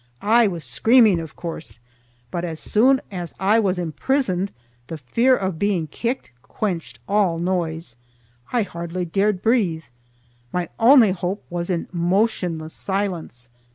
[0.23, 1.77] I was screaming, of course,
[2.31, 4.51] but as soon as I was imprisoned
[4.87, 7.95] the fear of being kicked quenched all noise.
[8.51, 9.83] I hardly dared breathe.
[10.51, 13.49] My only hope was in motionless silence.